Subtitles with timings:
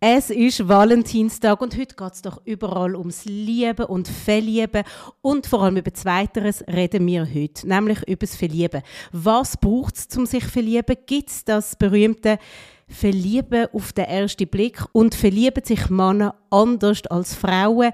[0.00, 4.84] Es ist Valentinstag und heute geht es doch überall ums Lieben und Verlieben.
[5.22, 8.82] Und vor allem über Zweiteres reden wir heute, nämlich über das Verlieben.
[9.10, 10.96] Was braucht es, um sich zu verlieben?
[11.04, 12.38] Gibt es das berühmte
[12.86, 14.84] Verlieben auf den ersten Blick?
[14.92, 17.90] Und verlieben sich Männer anders als Frauen?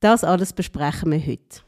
[0.00, 1.67] Das alles besprechen wir heute.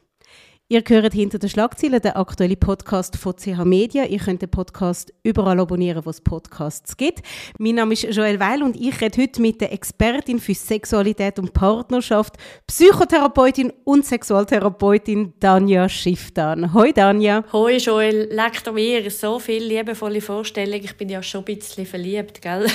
[0.73, 4.05] Ihr hört hinter den Schlagzeilen den aktuellen Podcast von CH Media.
[4.05, 7.23] Ihr könnt den Podcast überall abonnieren, wo es Podcasts gibt.
[7.59, 11.53] Mein Name ist Joel Weil und ich rede heute mit der Expertin für Sexualität und
[11.54, 12.36] Partnerschaft,
[12.68, 16.73] Psychotherapeutin und Sexualtherapeutin Danja Schifftan.
[16.73, 17.43] Hoi Danja.
[17.53, 20.84] Hoi Joel, leckt mir so viele liebevolle Vorstellungen.
[20.84, 22.68] Ich bin ja schon ein bisschen verliebt, gell?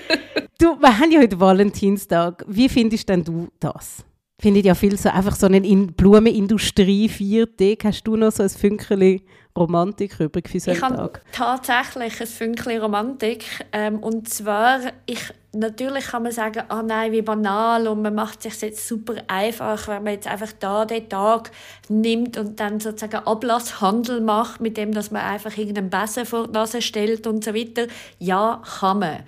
[0.58, 2.42] du, wir haben ja heute Valentinstag.
[2.48, 4.02] Wie findest denn du das?
[4.40, 7.84] Finde ich ja viel so einfach so eine Blumenindustrie Viertag.
[7.84, 9.20] Hast du noch so ein Fünkchen
[9.56, 11.22] Romantik übrig für so einen ich Tag?
[11.30, 13.44] tatsächlich ein Fünkchen Romantik.
[13.70, 18.16] Ähm, und zwar, ich, natürlich kann man sagen, ah oh nein, wie banal und man
[18.16, 21.52] macht sich jetzt super einfach, wenn man jetzt einfach da den Tag
[21.88, 26.52] nimmt und dann sozusagen Ablasshandel macht, mit dem, dass man einfach irgendeinen Besen vor die
[26.52, 27.86] Nase stellt und so weiter.
[28.18, 29.20] Ja, kann man.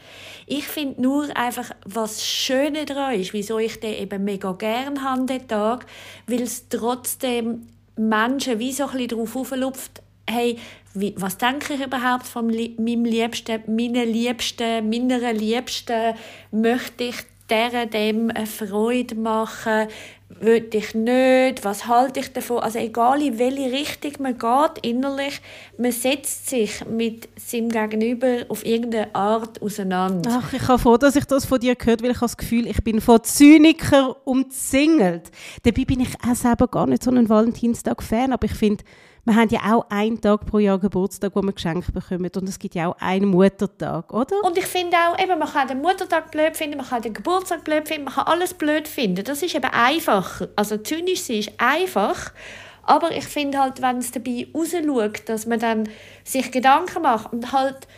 [0.47, 5.27] Ich finde nur einfach, was Schöne daran ist, wieso ich den eben mega gern habe,
[5.27, 5.87] den Tag,
[6.27, 10.59] weil es trotzdem Menschen wie so ein bisschen darauf auflupft, hey,
[10.95, 16.15] wie, was denke ich überhaupt von meinem Liebsten, meinen Liebsten, meiner Liebsten?
[16.51, 17.17] Möchte ich
[17.51, 19.89] der dem eine Freude machen?
[20.41, 21.65] Will ich nicht?
[21.65, 22.59] Was halte ich davon?
[22.59, 25.41] Also egal in welche Richtung man geht innerlich,
[25.79, 30.43] man setzt sich mit seinem Gegenüber auf irgendeine Art auseinander.
[30.43, 32.67] Ach, ich habe froh, dass ich das von dir gehört, weil ich habe das Gefühl,
[32.67, 35.31] ich bin von Zyniker umzingelt.
[35.63, 38.83] Dabei bin ich auch selber gar nicht so ein Valentinstag-Fan, aber ich finde,
[39.27, 42.31] wir haben ja auch einen Tag pro Jahr Geburtstag, wo wir Geschenke bekommen.
[42.35, 44.37] Und es gibt ja auch einen Muttertag, oder?
[44.45, 47.65] Und ich finde auch, eben, man kann den Muttertag blöd finden, man kann den Geburtstag
[47.65, 49.25] blöd finden, man kann alles blöd finden.
[49.25, 50.49] Das ist eben einfacher.
[50.55, 52.33] Also zynisch sein ist einfach.
[52.85, 55.89] Aber ich finde halt, wenn es dabei rausschaut, dass man dann
[56.23, 57.89] sich Gedanken macht und halt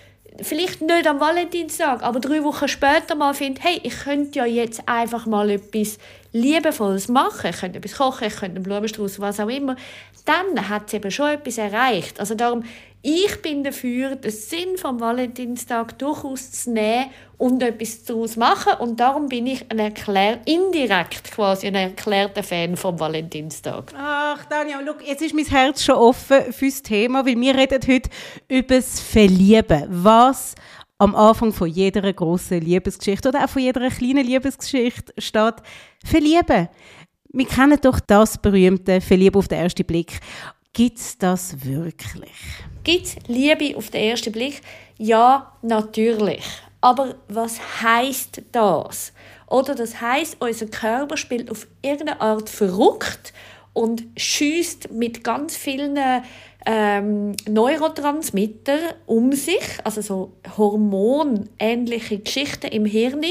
[0.41, 4.83] vielleicht nicht am Valentinstag, aber drei Wochen später mal findet, hey, ich könnte ja jetzt
[4.87, 5.99] einfach mal etwas
[6.33, 9.77] Liebevolles machen, ich könnte etwas kochen, ich könnte einen Blumenstrauß, was auch immer,
[10.25, 12.21] dann hat es eben schon etwas erreicht.
[12.21, 12.65] Also darum,
[13.01, 17.07] ich bin dafür, den Sinn vom Valentinstag durchaus zu nehmen
[17.37, 18.73] und etwas daraus zu machen.
[18.81, 23.93] Und darum bin ich ein erklär indirekt quasi ein erklärter Fan vom Valentinstag.
[23.97, 28.11] Ach, Daniel, look, jetzt ist mein Herz schon offen fürs Thema, weil wir reden heute
[28.49, 29.87] über das Verlieben.
[29.89, 30.57] Was
[30.99, 35.55] am Anfang von jeder großen Liebesgeschichte oder auch von jeder kleinen Liebesgeschichte steht
[36.05, 36.69] Verlieben.
[37.31, 40.19] Wir kennen doch das berühmte Verlieben auf den ersten Blick.
[40.73, 42.33] Gibt es das wirklich?
[42.83, 44.61] Gibt es Liebe auf den ersten Blick?
[44.97, 46.45] Ja, natürlich.
[46.81, 49.13] Aber was heißt das?
[49.47, 53.33] Oder das heißt, unser Körper spielt auf irgendeine Art verrückt
[53.73, 55.97] und schießt mit ganz vielen
[56.71, 63.25] ähm, Neurotransmitter um sich, also so hormonähnliche Geschichten im Hirn.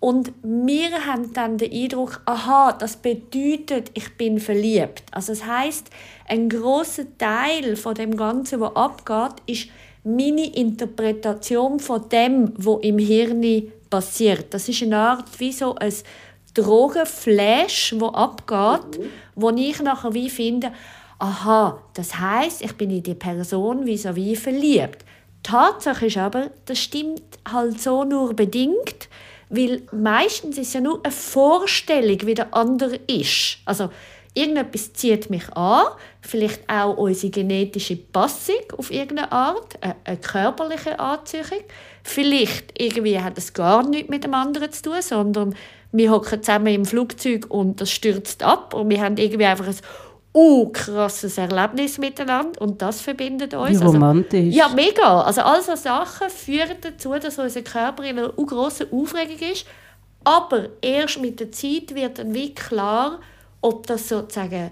[0.00, 5.04] Und wir haben dann den Eindruck, aha, das bedeutet, ich bin verliebt.
[5.12, 5.90] Also das heißt,
[6.26, 9.68] ein großer Teil von dem Ganzen, was abgeht, ist
[10.02, 14.52] meine Interpretation von dem, was im Hirn passiert.
[14.52, 15.94] Das ist eine Art wie so ein
[16.54, 19.04] Drogenflash, wo abgeht, mhm.
[19.36, 20.72] wo ich nachher wie finde,
[21.22, 25.04] aha, das heißt, ich bin in die Person vis-à-vis verliebt.
[25.44, 29.08] Tatsache ist aber, das stimmt halt so nur bedingt,
[29.48, 33.58] weil meistens ist ja nur eine Vorstellung, wie der andere ist.
[33.64, 33.90] Also
[34.34, 35.86] irgendetwas zieht mich an,
[36.22, 41.62] vielleicht auch unsere genetische Passung auf irgendeine Art, eine, körperliche Anziehung.
[42.02, 45.54] Vielleicht irgendwie hat es gar nichts mit dem anderen zu tun, sondern
[45.92, 49.76] wir hocken zusammen im Flugzeug und das stürzt ab und wir haben irgendwie einfach ein
[50.34, 53.80] uh, krasses Erlebnis miteinander und das verbindet uns.
[53.80, 54.46] Wie romantisch.
[54.46, 55.22] Also, ja, mega.
[55.22, 59.66] Also all solche Sachen führen dazu, dass unser Körper in einer grossen Aufregung ist.
[60.24, 63.18] Aber erst mit der Zeit wird dann wie klar,
[63.60, 64.70] ob das sozusagen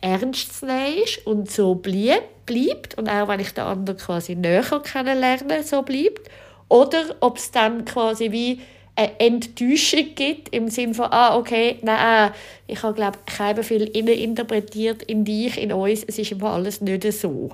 [0.00, 4.62] ernst zu nehmen ist und so bleibt und auch wenn ich den anderen quasi näher
[4.62, 6.28] kennenlerne, so bleibt.
[6.68, 8.60] Oder ob es dann quasi wie
[8.96, 12.32] eine Enttäuschung gibt, im Sinne von, ah, okay, nein,
[12.66, 17.10] ich habe, glaube ich, viel interpretiert in dich, in uns, es ist immer alles nicht
[17.12, 17.50] so.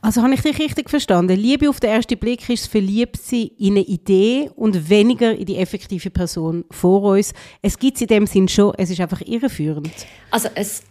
[0.00, 1.36] Also habe ich dich richtig verstanden?
[1.36, 5.56] Liebe auf den ersten Blick ist verliebt sie in eine Idee und weniger in die
[5.56, 7.34] effektive Person vor uns.
[7.62, 9.90] Es gibt es in dem Sinn schon, es ist einfach irreführend.
[10.30, 10.82] Also es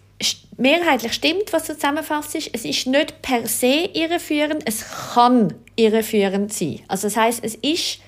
[0.57, 2.35] mehrheitlich stimmt, was du zusammenfasst.
[2.35, 6.81] Es ist nicht per se irreführend, es kann irreführend sein.
[6.87, 7.99] Also das heißt, es ist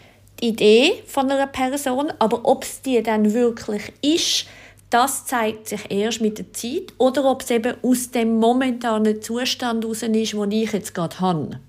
[0.42, 4.48] die Idee von einer Person, aber ob es die dann wirklich ist,
[4.90, 9.84] das zeigt sich erst mit der Zeit oder ob es eben aus dem momentanen Zustand
[9.84, 11.60] heraus ist, den ich jetzt gerade habe.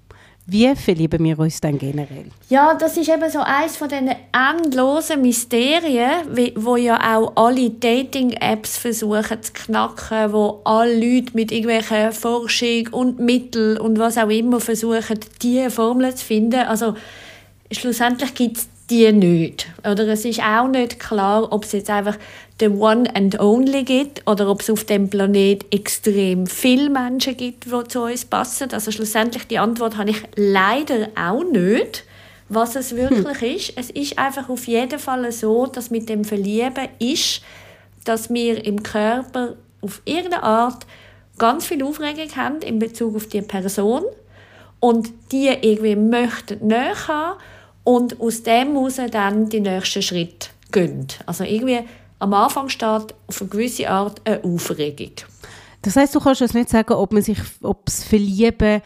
[0.51, 2.25] Wie verlieben wir uns dann generell?
[2.49, 8.79] Ja, das ist eben so eines von diesen endlosen Mysterien, wo ja auch alle Dating-Apps
[8.79, 14.59] versuchen zu knacken, wo alle Leute mit irgendwelchen Forschung und Mitteln und was auch immer
[14.59, 16.61] versuchen, diese Formel zu finden.
[16.61, 16.95] Also
[17.71, 19.67] schlussendlich gibt es die nicht.
[19.81, 22.17] Oder es ist auch nicht klar, ob es jetzt einfach
[22.59, 27.67] the one and only gibt oder ob es auf dem Planet extrem viele Menschen gibt,
[27.67, 28.73] die zu uns passen.
[28.73, 32.05] Also schlussendlich die Antwort habe ich leider auch nicht,
[32.49, 33.57] was es wirklich hm.
[33.57, 33.73] ist.
[33.77, 37.43] Es ist einfach auf jeden Fall so, dass mit dem Verlieben ist,
[38.05, 40.87] dass wir im Körper auf irgendeine Art
[41.37, 44.03] ganz viel Aufregung haben in Bezug auf die Person
[44.81, 47.39] und die irgendwie möchten näher haben
[47.89, 51.07] und aus dem heraus dann die nächsten Schritte gehen.
[51.25, 51.81] Also irgendwie
[52.19, 55.13] am Anfang steht auf eine gewisse Art eine Aufregung.
[55.81, 58.83] Das heißt, du kannst jetzt nicht sagen, ob man sich, ob das Verlieben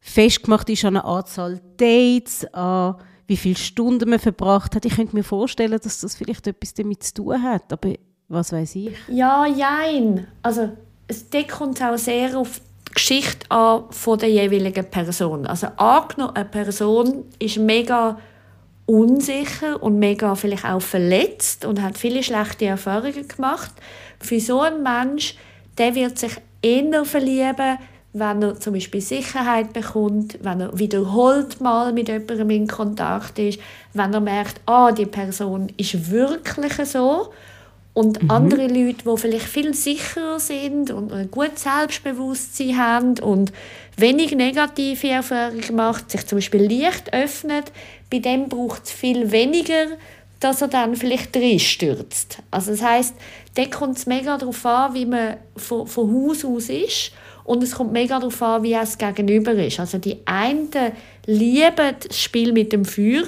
[0.00, 2.96] festgemacht ist an eine Anzahl Dates, an
[3.28, 4.84] wie viele Stunden man verbracht hat.
[4.84, 7.92] Ich könnte mir vorstellen, dass das vielleicht etwas damit zu tun hat, aber
[8.26, 8.96] was weiß ich?
[9.06, 10.26] Ja, jein.
[10.42, 10.70] Also
[11.06, 15.46] es kommt auch sehr auf die Geschichte an von der jeweiligen Person.
[15.46, 18.18] Also angenommen, eine Person ist mega
[18.90, 23.70] unsicher und mega vielleicht auch verletzt und hat viele schlechte Erfahrungen gemacht.
[24.18, 25.36] Für so einen Mensch,
[25.78, 27.78] der wird sich eher verlieben,
[28.12, 33.60] wenn er zum Beispiel Sicherheit bekommt, wenn er wiederholt mal mit jemandem in Kontakt ist,
[33.94, 37.32] wenn er merkt, ah, die Person ist wirklich so
[37.94, 38.30] und mhm.
[38.30, 43.52] andere Leute, die vielleicht viel sicherer sind und ein gutes Selbstbewusstsein haben und
[44.00, 47.72] wenig negative Erfahrungen gemacht, sich zum Beispiel leicht öffnet,
[48.10, 49.86] bei dem braucht es viel weniger,
[50.40, 52.38] dass er dann vielleicht stürzt.
[52.50, 53.14] Also das heißt,
[53.54, 57.12] da kommt es mega darauf an, wie man von, von Haus aus ist
[57.44, 59.80] und es kommt mega darauf an, wie es gegenüber ist.
[59.80, 60.70] Also die einen
[61.26, 63.24] lieben das Spiel mit dem Feuer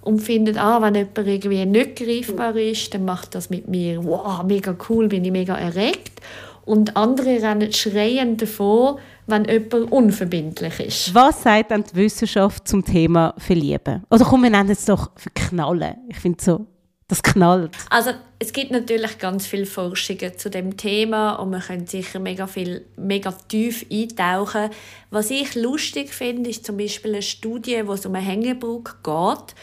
[0.00, 4.42] und finden, ah, wenn jemand irgendwie nicht greifbar ist, dann macht das mit mir, wow,
[4.42, 6.20] mega cool, bin ich mega erregt.
[6.64, 11.14] Und andere rennen schreiend davon, wenn jemand unverbindlich ist.
[11.14, 14.04] Was sagt dann die Wissenschaft zum Thema Verlieben?
[14.10, 15.96] Oder komm, wir nennen es doch Verknallen.
[16.08, 16.66] Ich finde so,
[17.08, 17.76] das knallt.
[17.90, 22.46] Also es gibt natürlich ganz viele Forschungen zu dem Thema und man kann sicher mega
[22.46, 24.70] viel, mega tief eintauchen.
[25.10, 29.54] Was ich lustig finde, ist zum Beispiel eine Studie, wo es um eine Hängebrücke geht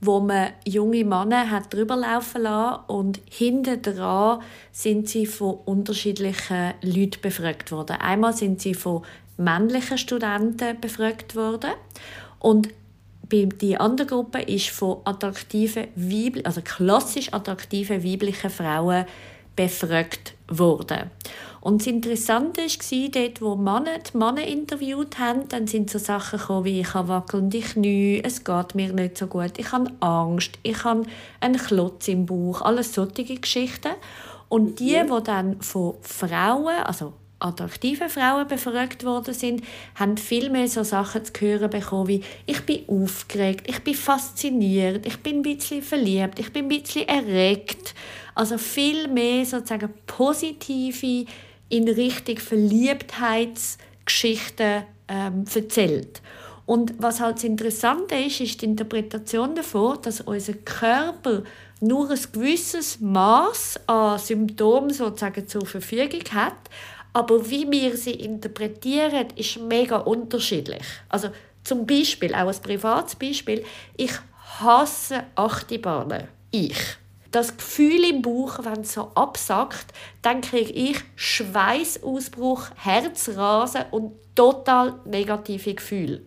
[0.00, 4.42] wo man junge Männer hat drüber laufen lassen und hinten dran
[4.72, 7.96] sind sie von unterschiedlichen Leuten befragt worden.
[7.96, 9.02] Einmal sind sie von
[9.36, 11.72] männlichen Studenten befragt worden
[12.38, 12.68] und
[13.32, 15.86] die andere Gruppe ist von attraktiven
[16.44, 19.04] also klassisch attraktiven weiblichen Frauen
[19.54, 21.10] befragt worden.
[21.60, 26.38] Und das Interessante war, dort, wo Männer die Männer interviewt haben, dann sind so Sachen
[26.38, 30.58] gekommen, wie ich habe wackelnde Knie, es geht mir nicht so gut, ich habe Angst,
[30.62, 31.04] ich habe
[31.40, 33.92] einen Klotz im Bauch, alles solche Geschichten.
[34.48, 39.62] Und die, die dann von Frauen, also attraktiven Frauen befragt worden sind,
[39.94, 45.06] haben viel mehr so Sachen zu hören bekommen wie «Ich bin aufgeregt, ich bin fasziniert,
[45.06, 47.94] ich bin ein bisschen verliebt, ich bin ein bisschen erregt».
[48.34, 51.26] Also viel mehr sozusagen positive
[51.70, 56.22] in Richtung Verliebtheitsgeschichten ähm, erzählt.
[56.66, 61.42] Und was halt das Interessante ist, ist die Interpretation davon, dass unser Körper
[61.80, 66.68] nur ein gewisses Maß an Symptomen sozusagen zur Verfügung hat,
[67.12, 70.84] aber wie wir sie interpretieren, ist mega unterschiedlich.
[71.08, 71.30] Also
[71.64, 73.64] zum Beispiel, auch als privates Beispiel,
[73.96, 74.12] ich
[74.60, 76.28] hasse Achterbahnen.
[76.50, 76.76] Ich
[77.30, 79.86] das Gefühl im Bauch, wenn es so absackt,
[80.22, 86.22] dann kriege ich Schweißausbruch, Herzrasen und total negative Gefühle.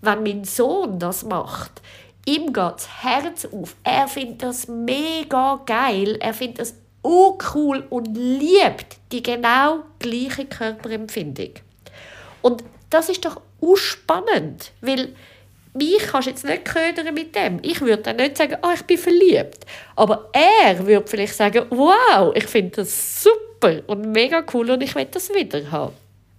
[0.00, 1.82] Wenn mein Sohn das macht,
[2.24, 3.74] ihm geht das Herz auf.
[3.82, 6.16] Er findet das mega geil.
[6.20, 11.50] Er findet das cool und liebt die genau gleiche Körperempfindung.
[12.42, 13.40] Und das ist doch
[13.74, 15.14] spannend, weil
[15.74, 17.58] mich kannst du jetzt nicht ködern mit dem.
[17.62, 19.64] Ich würde dann nicht sagen, oh, ich bin verliebt.
[19.96, 24.94] Aber er würde vielleicht sagen, wow, ich finde das super und mega cool und ich
[24.94, 25.92] will das wieder haben.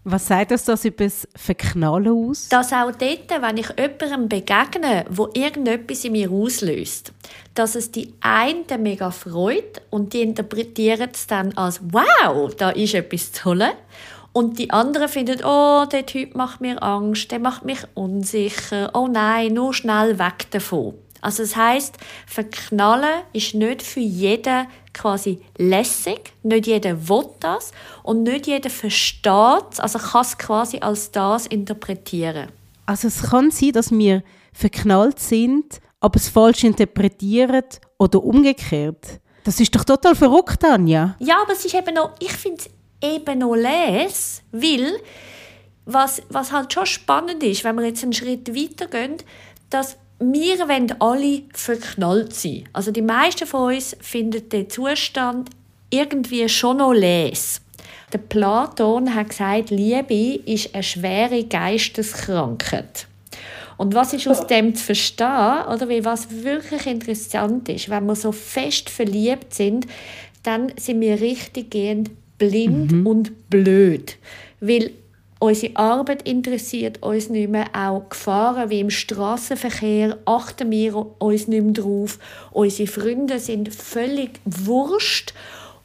[0.06, 2.48] Was sagt das, das über das Verknallen aus?
[2.50, 7.12] Dass auch dort, wenn ich jemandem begegne, wo irgendetwas in mir auslöst,
[7.54, 12.96] dass es die einen mega freut und die interpretieren es dann als «Wow, da ist
[12.96, 13.74] etwas Tolles».
[14.32, 19.08] Und die anderen finden, oh, der Typ macht mir Angst, der macht mich unsicher, oh
[19.08, 20.94] nein, nur schnell weg davon.
[21.22, 27.72] Also das heißt, verknallen ist nicht für jeden quasi lässig, nicht jeder will das
[28.04, 32.50] und nicht jeder versteht es, also kann es quasi als das interpretieren.
[32.86, 37.66] Also es kann sein, dass wir verknallt sind, aber es falsch interpretieren
[37.98, 39.20] oder umgekehrt.
[39.44, 41.16] Das ist doch total verrückt, Anja.
[41.20, 42.70] Ja, aber es ist eben noch, ich finde es
[43.02, 45.00] eben noch les, weil
[45.86, 49.18] was, was halt schon spannend ist, wenn wir jetzt einen Schritt weitergehen,
[49.70, 52.68] dass wir wollen alle verknallt sein.
[52.74, 55.50] Also die meisten von uns finden den Zustand
[55.90, 57.62] irgendwie schon noch les.
[58.12, 63.08] Der Platon hat gesagt, Liebe ist eine schwere Geisteskrankheit.
[63.78, 68.16] Und was ist aus dem zu verstehen, oder wie was wirklich interessant ist, wenn wir
[68.16, 69.88] so fest verliebt sind,
[70.44, 73.08] dann sind wir richtig gehend blind mhm.
[73.08, 74.18] und blöd.
[74.60, 74.92] Weil
[75.40, 81.64] unsere Arbeit interessiert uns nicht mehr, auch Gefahren wie im Straßenverkehr achten wir uns nicht
[81.64, 82.18] mehr drauf.
[82.52, 85.34] Unsere Freunde sind völlig wurscht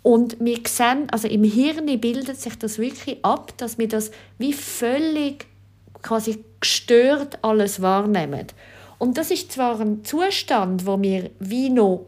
[0.02, 4.52] und wir sehen, also im Hirn bildet sich das wirklich ab, dass wir das wie
[4.52, 5.46] völlig
[6.02, 8.46] quasi gestört alles wahrnehmen.
[8.98, 12.04] Und das ist zwar ein Zustand, wo wir wie noch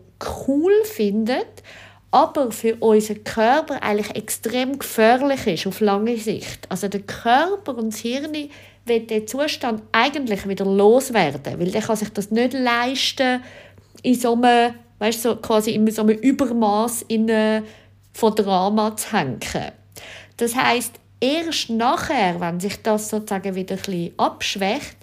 [0.47, 1.43] cool finden,
[2.17, 6.61] aber für unseren Körper eigentlich extrem gefährlich ist auf lange Sicht.
[6.71, 8.33] Also der Körper und das Hirn
[8.87, 13.43] will den Zustand eigentlich wieder loswerden, weil der kann sich das nicht leisten,
[14.03, 17.61] in so einem, weißt, so quasi in so einem Übermaß äh,
[18.15, 19.39] von Drama zu hängen.
[20.39, 24.97] Das heißt, erst nachher, wenn sich das sozusagen wieder ein bisschen abschwächt,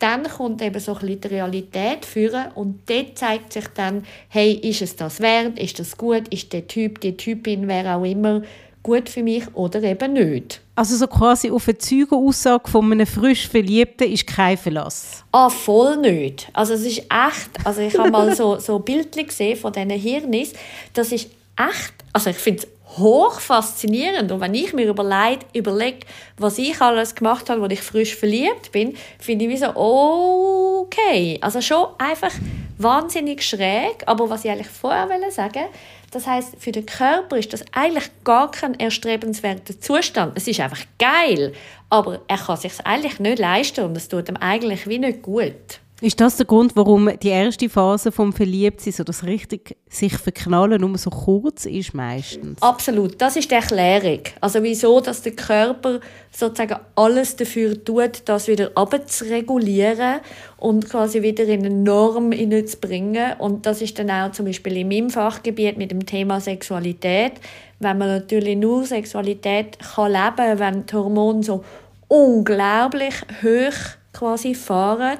[0.00, 4.52] dann kommt eben so ein bisschen die Realität führen und dort zeigt sich dann, hey,
[4.54, 8.42] ist es das wert, ist das gut, ist der Typ, die Typin, wer auch immer,
[8.82, 10.60] gut für mich oder eben nicht.
[10.74, 15.22] Also so quasi auf eine Zeugenaussage von einem frisch Verliebten ist kein Verlass?
[15.32, 16.48] Ah, voll nicht.
[16.54, 20.54] Also es ist echt, also ich habe mal so, so Bildchen gesehen von diesen Hirnis,
[20.94, 22.68] das ist echt, also ich finde es
[22.98, 24.32] hoch faszinierend.
[24.32, 26.00] Und wenn ich mir überlege, überlege,
[26.36, 31.38] was ich alles gemacht habe, als ich frisch verliebt bin, finde ich wie so, okay.
[31.40, 32.32] Also schon einfach
[32.78, 34.02] wahnsinnig schräg.
[34.06, 35.66] Aber was ich eigentlich vorher sagen
[36.10, 40.32] das heißt, für den Körper ist das eigentlich gar kein erstrebenswerter Zustand.
[40.36, 41.52] Es ist einfach geil,
[41.88, 45.79] aber er kann sich eigentlich nicht leisten und es tut ihm eigentlich wie nicht gut.
[46.02, 50.80] Ist das der Grund, warum die erste Phase vom Verliebtsein, so das richtig sich verknallen,
[50.80, 52.62] nur so kurz ist meistens?
[52.62, 54.20] Absolut, das ist die Erklärung.
[54.40, 60.20] Also wieso, dass der Körper sozusagen alles dafür tut, das wieder abzuregulieren
[60.56, 63.34] und quasi wieder in eine Norm zu bringen.
[63.38, 67.32] Und das ist dann auch zum Beispiel in meinem Fachgebiet mit dem Thema Sexualität.
[67.78, 71.62] Wenn man natürlich nur Sexualität kann leben, wenn die Hormone so
[72.08, 75.18] unglaublich hoch quasi fahren,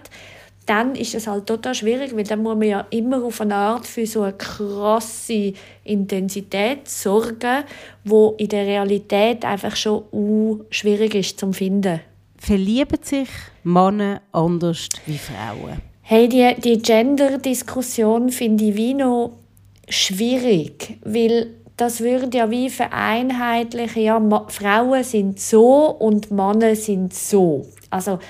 [0.70, 3.88] dann ist es halt total schwierig, weil dann muss man ja immer auf eine Art
[3.88, 7.64] für so eine krasse Intensität sorgen,
[8.04, 11.98] wo in der Realität einfach schon uh, schwierig ist zu finden.
[12.38, 13.28] Verlieben sich
[13.64, 15.82] Männer anders wie Frauen?
[16.02, 19.32] Hey, die, die Gender-Diskussion finde ich wie noch
[19.88, 27.66] schwierig, weil das würde ja wie vereinheitlichen, ja, Frauen sind so und Männer sind so.
[27.90, 28.20] Also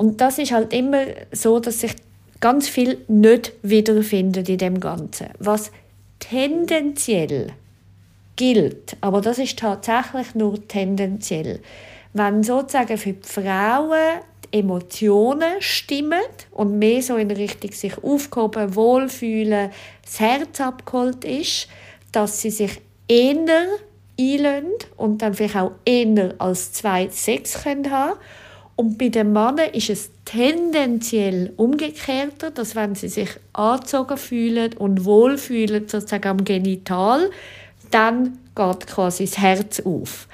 [0.00, 1.92] und das ist halt immer so, dass sich
[2.40, 5.26] ganz viel nicht wiederfindet in dem Ganzen.
[5.38, 5.70] Was
[6.20, 7.48] tendenziell
[8.34, 11.60] gilt, aber das ist tatsächlich nur tendenziell,
[12.14, 18.74] wenn sozusagen für die Frauen die Emotionen stimmen und mehr so in Richtung sich aufgehoben,
[18.74, 19.68] wohlfühlen,
[20.02, 21.68] das Herz abgeholt ist,
[22.10, 23.66] dass sie sich eher
[24.18, 28.18] einlösen und dann vielleicht auch eher als zwei Sex können haben
[28.80, 35.04] und bei den Männern ist es tendenziell umgekehrter, dass wenn sie sich angezogen fühlen und
[35.04, 37.28] wohlfühlen, sozusagen am Genital,
[37.90, 40.28] dann geht quasi das Herz auf.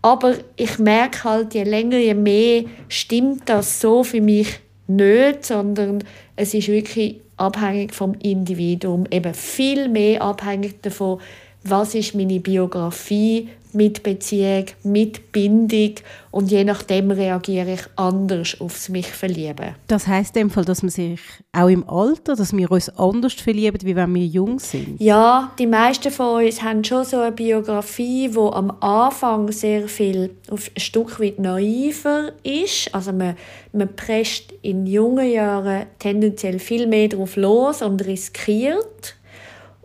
[0.00, 6.02] Aber ich merke halt, je länger, je mehr stimmt das so für mich nicht, sondern
[6.36, 11.20] es ist wirklich abhängig vom Individuum, eben viel mehr abhängig davon,
[11.64, 15.94] was ist meine Biografie, mit Beziehung, mit Bindung
[16.30, 19.74] und je nachdem reagiere ich anders aufs mich verlieben.
[19.88, 21.20] Das heißt dem Fall, dass man sich
[21.52, 25.00] auch im Alter, dass wir uns anders verlieben, wie wenn wir jung sind?
[25.00, 30.30] Ja, die meisten von uns haben schon so eine Biografie, wo am Anfang sehr viel
[30.50, 32.94] auf ein Stück weit naiver ist.
[32.94, 33.36] Also man,
[33.72, 39.16] man presst in jungen Jahren tendenziell viel mehr drauf los und riskiert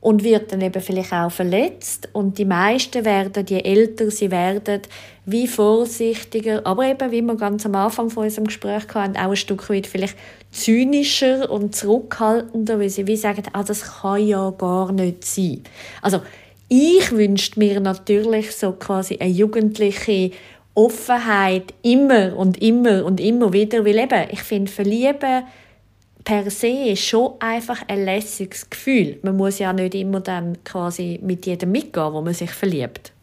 [0.05, 2.09] und wird dann eben vielleicht auch verletzt.
[2.13, 4.83] Und die meisten werden, je älter sie werden,
[5.25, 9.35] wie vorsichtiger, aber eben, wie wir ganz am Anfang von unserem Gespräch hatten, auch ein
[9.35, 10.15] Stück weit vielleicht
[10.51, 15.63] zynischer und zurückhaltender, weil sie wie sagen, ah, das kann ja gar nicht sein.
[16.03, 16.21] Also
[16.69, 20.29] ich wünschte mir natürlich so quasi eine jugendliche
[20.75, 25.45] Offenheit immer und immer und immer wieder, weil eben, ich finde, verlieben
[26.25, 29.19] per se schon einfach ein lässiges Gefühl.
[29.21, 33.13] Man muss ja nicht immer dann quasi mit jedem mitgehen, wo man sich verliebt.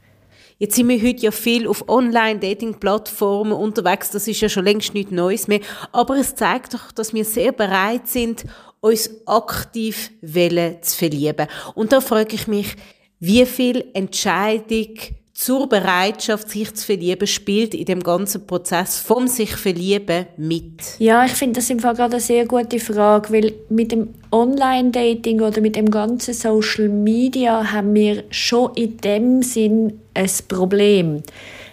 [0.59, 4.11] Jetzt sind wir heute ja viel auf Online-Dating-Plattformen unterwegs.
[4.11, 5.59] Das ist ja schon längst nichts Neues mehr.
[5.91, 8.45] Aber es zeigt doch, dass wir sehr bereit sind,
[8.81, 11.49] uns aktiv zu verlieben.
[11.75, 12.77] Und da frage ich mich,
[13.19, 14.95] wie viel Entscheidung
[15.43, 21.01] zur Bereitschaft, sich zu verlieben, spielt in dem ganzen Prozess vom sich verlieben mit?
[21.01, 25.41] Ja, ich finde das im Fall gerade eine sehr gute Frage, weil mit dem Online-Dating
[25.41, 31.25] oder mit dem ganzen Social Media haben wir schon in dem Sinn ein Problem.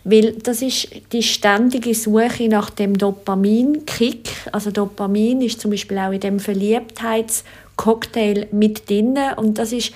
[0.03, 4.31] Weil das ist die ständige Suche nach dem Dopamin-Kick.
[4.51, 9.93] Also Dopamin ist zum Beispiel auch in dem Verliebtheitscocktail mit drin und das ist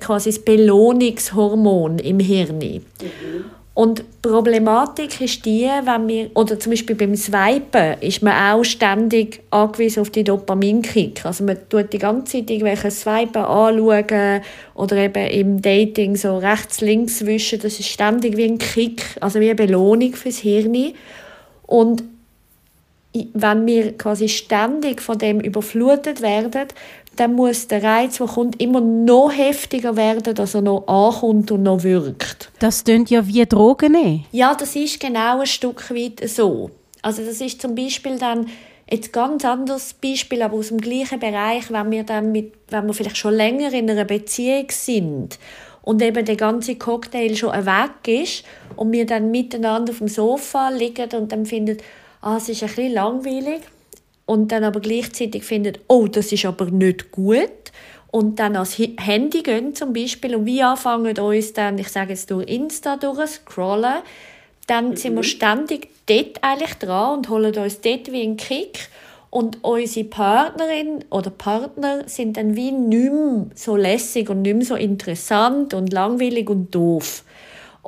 [0.00, 2.58] quasi das Belohnungshormon im Hirn.
[2.58, 3.44] Mhm.
[3.78, 8.64] Und die Problematik ist die, wenn wir, oder zum Beispiel beim Swipen, ist man auch
[8.64, 11.24] ständig angewiesen auf die Dopaminkick.
[11.24, 14.40] Also man tut die ganze Zeit irgendwelche Swipen anschauen
[14.74, 17.60] oder eben im Dating so rechts, links wischen.
[17.60, 20.94] Das ist ständig wie ein Kick, also wie eine Belohnung fürs Hirn.
[21.68, 22.02] Und
[23.32, 26.66] wenn wir quasi ständig von dem überflutet werden,
[27.18, 31.64] dann muss der Reiz, der kommt, immer noch heftiger werden, dass er noch ankommt und
[31.64, 32.50] noch wirkt.
[32.60, 34.26] Das klingt ja wie Drogen nehmen.
[34.30, 36.70] Ja, das ist genau ein Stück weit so.
[37.02, 38.46] Also das ist zum Beispiel dann
[38.90, 42.94] jetzt ganz anderes Beispiel, aber aus dem gleichen Bereich, wenn wir dann mit, wenn wir
[42.94, 45.38] vielleicht schon länger in einer Beziehung sind
[45.82, 48.44] und eben der ganze Cocktail schon weg ist
[48.76, 51.78] und wir dann miteinander auf dem Sofa liegen und dann finden,
[52.20, 53.62] ah, es ist ein bisschen langweilig
[54.28, 57.72] und dann aber gleichzeitig findet, oh, das ist aber nicht gut
[58.10, 62.30] und dann ans Handy gehen zum Beispiel und wir anfangen uns dann, ich sage jetzt
[62.30, 64.02] durch Insta durchscrollen,
[64.66, 64.96] dann mhm.
[64.96, 68.90] sind wir ständig dort eigentlich dran und holen uns dort wie einen Kick
[69.30, 74.66] und unsere Partnerin oder Partner sind dann wie nicht mehr so lässig und nicht mehr
[74.66, 77.24] so interessant und langweilig und doof.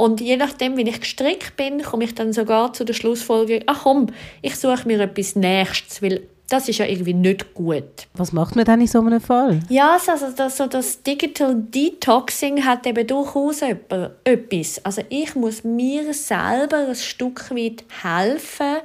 [0.00, 3.82] Und je nachdem, wie ich gestrickt bin, komme ich dann sogar zu der Schlussfolgerung, ach
[3.82, 4.06] komm,
[4.40, 8.08] ich suche mir etwas Nächstes, weil das ist ja irgendwie nicht gut.
[8.14, 9.60] Was macht man dann in so einem Fall?
[9.68, 14.82] Ja, also das, so das Digital Detoxing hat eben durchaus etwas.
[14.86, 18.78] Also ich muss mir selber ein Stück weit helfen,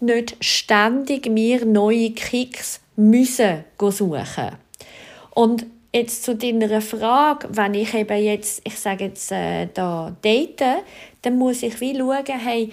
[0.00, 4.52] nicht ständig mir neue Kicks müssen suchen.
[5.34, 10.62] Und Jetzt zu deiner Frage, wenn ich eben jetzt, ich sage jetzt, äh, da date,
[11.20, 12.72] dann muss ich wie schauen, hey,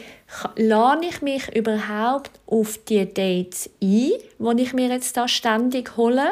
[0.56, 4.12] lade ich mich überhaupt auf die Dates ein,
[4.58, 6.30] die ich mir jetzt da ständig hole?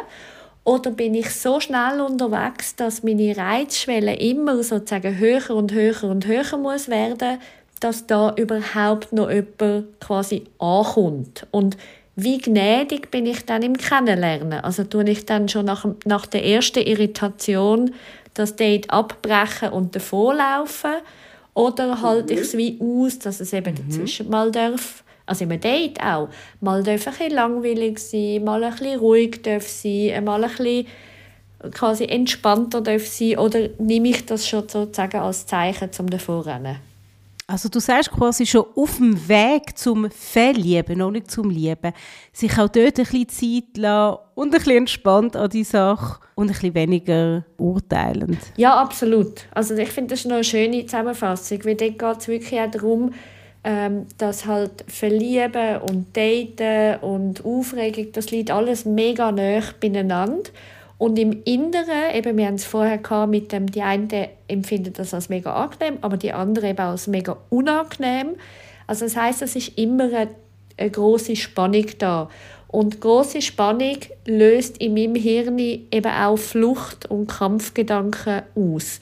[0.63, 6.26] Oder bin ich so schnell unterwegs, dass meine Reizschwelle immer sozusagen höher und höher und
[6.26, 7.39] höher muss werden,
[7.82, 11.47] dass da überhaupt noch jemand quasi ankommt?
[11.52, 11.76] Und
[12.19, 14.60] wie gnädig bin ich dann im Kennenlernen?
[14.62, 17.93] Also tue ich dann schon nach, nach der ersten Irritation
[18.34, 20.95] das Date abbrechen und davonlaufen?
[21.53, 23.88] Oder halte ich es wie aus, dass es eben mhm.
[23.88, 28.71] dazwischen mal darf, also im Date auch, mal darf ein bisschen langweilig sein, mal ein
[28.71, 30.88] bisschen ruhig darf sein, mal ein bisschen
[31.71, 36.77] quasi entspannter darf sein oder nehme ich das schon sozusagen als Zeichen zum Davorrennen?
[37.49, 41.93] Also du sagst quasi schon auf dem Weg zum Verlieben, noch nicht zum Lieben,
[42.33, 46.47] sich auch dort ein bisschen Zeit lassen und ein bisschen entspannt an die Sache und
[46.47, 48.39] ein bisschen weniger urteilend.
[48.57, 49.45] Ja, absolut.
[49.51, 53.13] Also ich finde, das noch eine schöne Zusammenfassung, weil dort geht es wirklich auch darum,
[53.63, 60.49] ähm, dass halt Verlieben und Daten und Aufregung, das liegt alles mega nah beieinander.
[60.97, 64.10] Und im Inneren, eben, wir haben es vorher gehabt mit dem, die einen
[64.47, 68.36] empfinden das als mega angenehm, aber die anderen eben als mega unangenehm.
[68.88, 70.29] Also das heißt, es ist immer eine,
[70.77, 72.29] eine große Spannung da.
[72.67, 78.99] Und große Spannung löst in meinem Hirn eben auch Flucht- und Kampfgedanken aus.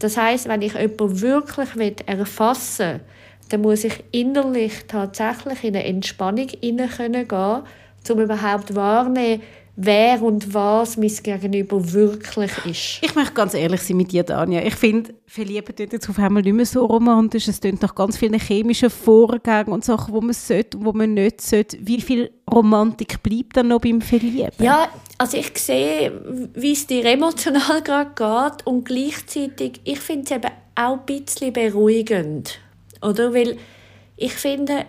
[0.00, 1.68] Das heißt, wenn ich jemanden wirklich
[2.06, 3.00] erfassen will,
[3.48, 7.62] dann muss ich innerlich tatsächlich in eine Entspannung hinein gehen,
[8.10, 9.42] um überhaupt wahrnehmen,
[9.76, 12.98] wer und was mein Gegenüber wirklich ist.
[13.02, 14.64] Ich möchte ganz ehrlich sein mit dir, Dania.
[14.64, 17.46] Ich finde, verlieben tut jetzt auf einmal nicht mehr so romantisch.
[17.46, 21.14] Es tut nach ganz vielen chemischen Vorgängen und Sachen, wo man sollte und wo man
[21.14, 21.76] nicht sollte.
[21.80, 24.50] Wie viel Romantik bleibt dann noch beim Verlieben?
[24.58, 26.12] Ja, also ich sehe,
[26.54, 31.52] wie es dir emotional gerade geht und gleichzeitig, ich finde es eben auch ein bisschen
[31.52, 32.58] beruhigend.
[33.02, 33.34] Oder?
[33.34, 33.58] Weil
[34.16, 34.86] ich finde,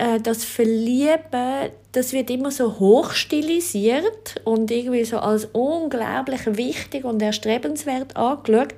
[0.00, 7.20] äh, das Verlieben, das wird immer so hochstilisiert und irgendwie so als unglaublich wichtig und
[7.20, 8.74] erstrebenswert angeschaut.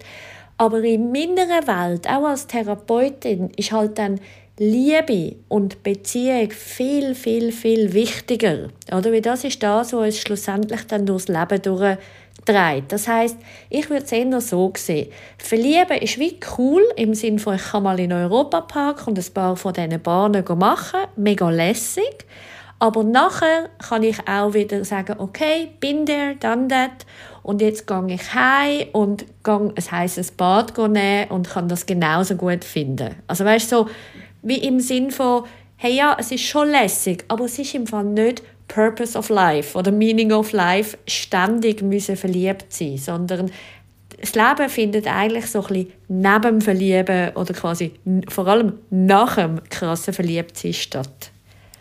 [0.58, 4.20] Aber in meiner Welt, auch als Therapeutin, ist halt dann
[4.58, 8.68] Liebe und Beziehung viel, viel, viel wichtiger.
[8.96, 9.12] Oder?
[9.12, 11.62] Weil das ist das, was uns schlussendlich dann durchs Leben
[12.44, 12.84] durchdreht.
[12.88, 13.36] Das heißt,
[13.70, 15.10] ich würde es eher so sehen.
[15.38, 19.34] Verlieben ist wie cool, im Sinne von, ich kann mal in den Europapark und ein
[19.34, 21.00] paar von diesen Bahnen machen.
[21.16, 22.26] Mega lässig.
[22.78, 27.06] Aber nachher kann ich auch wieder sagen, okay, bin there, done that.
[27.44, 32.34] Und jetzt gehe ich heim und gehe ein heißes Bad nehmen und kann das genauso
[32.34, 33.14] gut finden.
[33.28, 33.88] Also weißt so,
[34.42, 35.44] wie im Sinn von,
[35.76, 39.76] hey ja, es ist schon lässig, aber es ist im Fall nicht Purpose of Life
[39.76, 43.50] oder Meaning of Life, ständig müssen verliebt sein, sondern
[44.20, 47.92] das Leben findet eigentlich so ein bisschen neben dem Verlieben oder quasi
[48.28, 51.30] vor allem nach dem krassen Verliebtsein statt.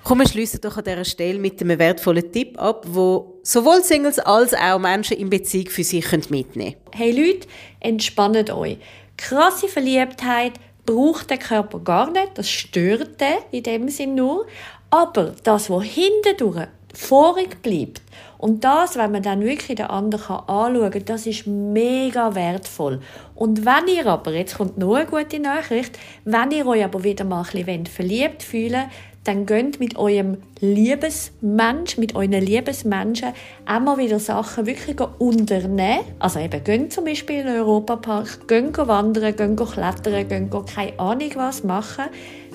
[0.04, 4.17] Komm, wir schließen doch an dieser Stelle mit einem wertvollen Tipp ab, wo sowohl Singles
[4.17, 6.75] als auch Menschen in Beziehung für sich mitnehmen können.
[6.93, 7.47] Hey Leute,
[7.80, 8.77] entspannt euch.
[9.15, 10.54] Krasse Verliebtheit
[10.86, 14.47] braucht der Körper gar nicht, das stört den in dem Sinn nur.
[14.89, 18.01] Aber das, was hintendurch vorig bleibt,
[18.41, 22.99] und das, wenn man dann wirklich den anderen anschauen kann, das ist mega wertvoll.
[23.36, 27.23] Und wenn ihr aber, jetzt kommt noch eine gute Nachricht, wenn ihr euch aber wieder
[27.23, 28.86] mal ein bisschen verliebt fühlen
[29.23, 33.29] dann gönnt mit eurem Liebesmensch, mit euren Liebesmenschen
[33.67, 35.99] immer wieder Sachen wirklich unternehmen.
[36.17, 41.31] Also eben, gönnt zum Beispiel in den Europapark, gönnt wandern, gönnt klettern, gönnt keine Ahnung
[41.36, 42.05] was machen.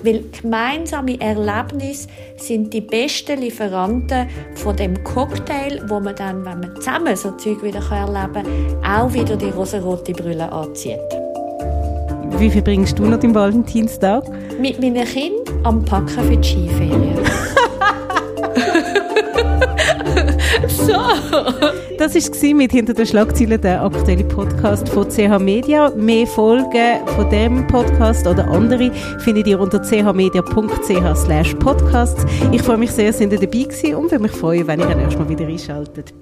[0.03, 6.75] Weil gemeinsame Erlebnisse sind die besten Lieferanten von dem Cocktail, wo man dann, wenn man
[6.75, 8.43] zusammen so Zeug wieder erleben
[8.81, 10.99] kann, auch wieder die rosarote Brille anzieht.
[12.37, 14.23] Wie viel bringst du noch den Valentinstag?
[14.59, 17.17] Mit meinen Kindern am Packen für die Skiferien.
[20.67, 20.93] so.
[21.97, 25.91] Das war mit «Hinter den Schlagzeilen» der aktuelle Podcast von CH Media.
[25.95, 32.25] Mehr Folgen von dem Podcast oder andere findet ihr unter chmedia.ch podcasts.
[32.53, 35.01] Ich freue mich sehr, dass ihr dabei gewesen und würde mich freuen, wenn ihr dann
[35.01, 36.13] erstmal wieder einschaltet.